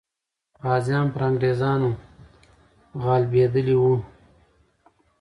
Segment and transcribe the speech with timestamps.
[0.63, 1.89] غازیان پر انګریزانو
[3.03, 3.95] غالبېدلې وو.